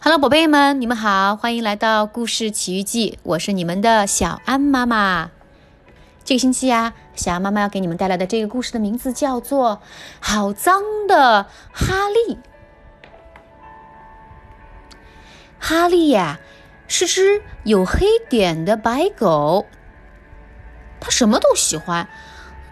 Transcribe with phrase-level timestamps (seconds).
[0.00, 5.32] Hello，宝贝们，你们好，欢迎来到故事奇遇记，我是你们的小安妈妈。
[6.24, 9.82] 这个星期呀，小安妈妈要给你们带来的这个故事的名字叫做
[10.20, 12.34] 《好脏的哈利》。
[15.58, 16.38] 哈利呀，
[16.86, 19.66] 是只有黑点的白狗，
[21.00, 22.08] 它什么都喜欢，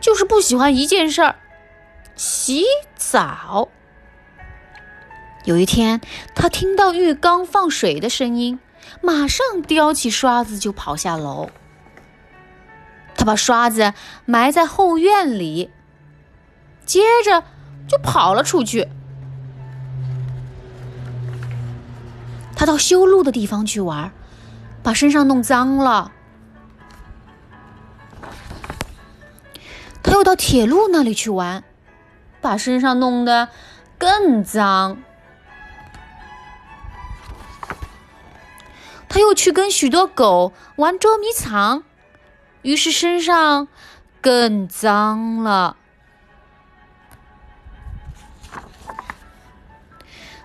[0.00, 1.36] 就是不喜欢一件事儿——
[2.16, 2.64] 洗
[2.96, 3.68] 澡。
[5.44, 6.00] 有一天，
[6.34, 8.60] 他听到浴缸放水的声音，
[9.00, 11.50] 马上叼起刷子就跑下楼。
[13.16, 13.94] 他把刷子
[14.26, 15.70] 埋在后院里，
[16.84, 17.44] 接着
[17.88, 18.88] 就跑了出去。
[22.54, 24.12] 他到修路的地方去玩，
[24.82, 26.12] 把身上弄脏了。
[30.02, 31.64] 他又到铁路那里去玩，
[32.40, 33.48] 把身上弄得
[33.98, 34.98] 更脏。
[39.10, 41.82] 他又去跟许多狗玩捉迷藏，
[42.62, 43.66] 于是身上
[44.20, 45.76] 更脏了。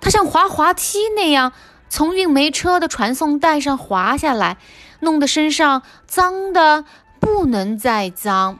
[0.00, 1.52] 他像滑滑梯那样
[1.88, 4.58] 从运煤车的传送带上滑下来，
[5.00, 6.84] 弄得身上脏的
[7.20, 8.58] 不能再脏。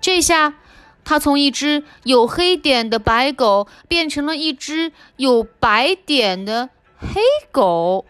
[0.00, 0.54] 这下，
[1.04, 7.20] 他从一只有黑点的白狗变成了一只有白点的黑
[7.52, 8.06] 狗。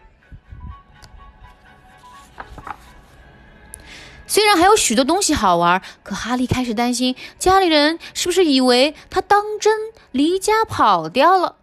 [4.37, 11.55] 虽然还有许多东西好玩，可哈利开始担心家里人是不是以为他当真离家跑掉了。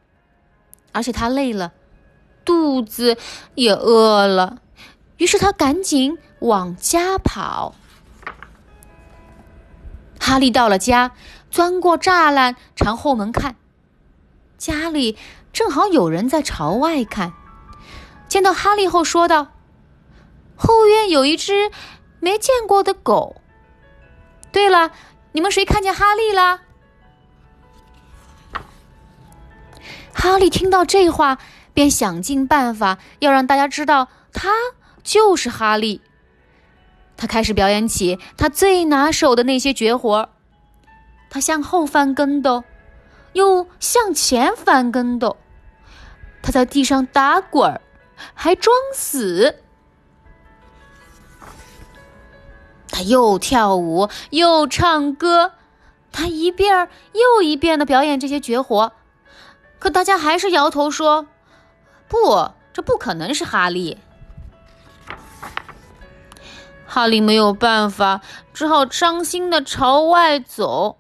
[0.90, 1.72] 而且他累了，
[2.44, 3.16] 肚子
[3.54, 4.58] 也饿了，
[5.18, 7.76] 于是他赶紧往家跑。
[10.18, 11.12] 哈利到了家，
[11.52, 13.54] 钻过栅栏，朝后门看，
[14.58, 15.16] 家里
[15.52, 17.34] 正好有人在朝外看。
[18.26, 19.52] 见到哈利后，说道
[20.58, 21.70] ：“后院有一只。”
[22.24, 23.36] 没见过的狗。
[24.50, 24.92] 对了，
[25.32, 26.60] 你们谁看见哈利了？
[30.14, 31.36] 哈利听到这话，
[31.74, 34.50] 便想尽办法要让大家知道他
[35.02, 36.00] 就是哈利。
[37.14, 40.30] 他开始表演起他最拿手的那些绝活
[41.28, 42.64] 他向后翻跟斗，
[43.34, 45.36] 又向前翻跟斗。
[46.42, 47.82] 他在地上打滚儿，
[48.32, 49.63] 还装死。
[52.94, 55.50] 他又跳舞又唱歌，
[56.12, 58.92] 他一遍又一遍的表演这些绝活，
[59.80, 61.26] 可大家还是摇头说
[62.06, 63.98] ：“不，这不可能是哈利。”
[66.86, 68.20] 哈利没有办法，
[68.52, 70.98] 只好伤心的朝外走。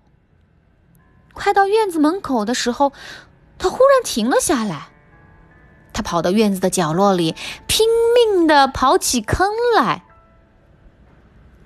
[1.32, 2.92] 快到院子门口的时候，
[3.56, 4.88] 他忽然停了下来。
[5.92, 7.36] 他跑到院子的角落里，
[7.68, 10.03] 拼命的刨起坑来。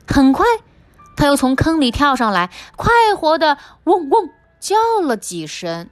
[0.09, 0.45] 很快，
[1.17, 5.89] 他又从坑里跳上来，快活的嗡嗡叫了几声。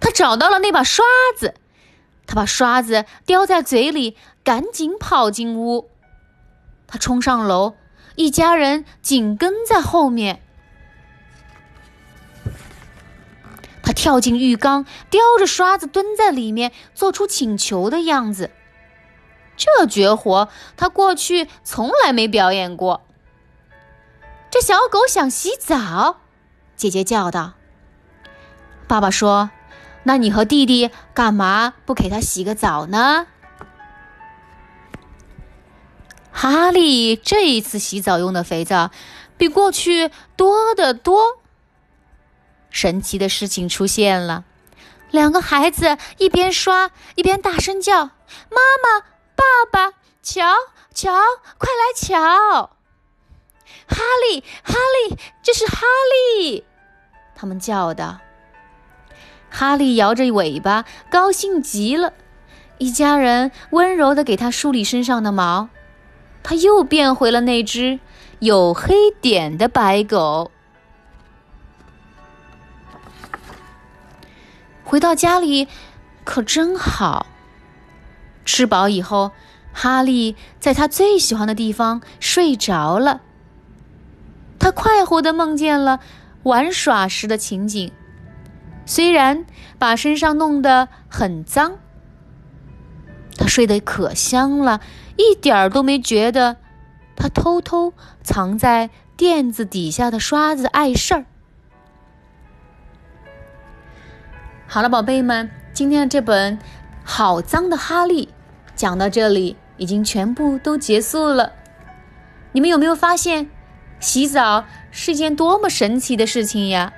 [0.00, 1.04] 他找到了那把刷
[1.36, 1.54] 子，
[2.26, 5.88] 他把刷子叼在嘴里，赶紧跑进屋。
[6.86, 7.76] 他冲上楼，
[8.16, 10.42] 一家人紧跟在后面。
[13.82, 18.50] 他跳进浴缸，叼着刷子蹲在里面，做出请求的样子。
[19.58, 23.02] 这绝活，他过去从来没表演过。
[24.50, 26.20] 这小狗想洗澡，
[26.76, 27.52] 姐姐叫道。
[28.86, 29.50] 爸爸说
[30.04, 33.26] ：“那你和弟弟干嘛不给它洗个澡呢？”
[36.32, 38.92] 哈利这一次洗澡用的肥皂
[39.36, 41.40] 比过去多得多。
[42.70, 44.44] 神奇的事情出现了，
[45.10, 48.04] 两个孩子一边刷一边大声叫
[48.48, 49.04] ：“妈妈！”
[49.38, 50.42] 爸爸，瞧
[50.92, 51.12] 瞧，
[51.58, 52.70] 快来瞧！
[53.86, 55.82] 哈利，哈利，这是哈
[56.42, 56.64] 利！
[57.36, 58.20] 他们叫的。
[59.48, 62.12] 哈利摇着尾巴，高兴极了。
[62.78, 65.68] 一家人温柔的给他梳理身上的毛，
[66.42, 68.00] 他又变回了那只
[68.40, 70.50] 有黑点的白狗。
[74.84, 75.68] 回到家里，
[76.24, 77.26] 可真好。
[78.48, 79.32] 吃饱以后，
[79.74, 83.20] 哈利在他最喜欢的地方睡着了。
[84.58, 86.00] 他快活的梦见了
[86.44, 87.92] 玩耍时的情景，
[88.86, 89.44] 虽然
[89.78, 91.76] 把身上弄得很脏，
[93.36, 94.80] 他睡得可香了，
[95.18, 96.56] 一点儿都没觉得
[97.16, 97.92] 他偷偷
[98.22, 101.26] 藏在垫子底下的刷子碍事儿。
[104.66, 106.56] 好了，宝贝们，今天的这本
[107.04, 108.26] 《好脏的哈利》
[108.78, 111.52] 讲到这里，已经全部都结束了。
[112.52, 113.50] 你们有没有发现，
[113.98, 116.92] 洗澡是一件多么神奇的事情呀？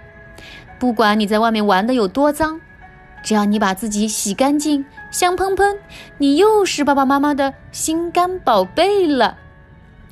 [0.78, 2.60] 不管你在外面玩的有多脏，
[3.22, 5.78] 只要你把自己洗干净、香喷喷，
[6.18, 9.38] 你又是爸爸妈妈的心肝宝贝了。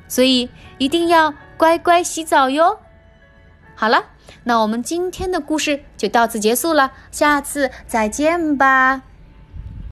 [0.07, 0.49] 所以
[0.79, 2.79] 一定要乖乖洗澡哟。
[3.75, 4.05] 好了，
[4.43, 9.03] 那我们今天的故事就到此结束了，下次再见吧。